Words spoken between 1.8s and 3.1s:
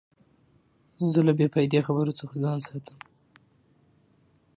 خبرو څخه ځان ساتم.